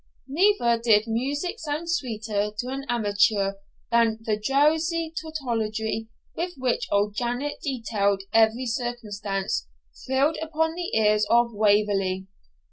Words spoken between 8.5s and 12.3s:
circumstance thrilled upon the ears of Waverley.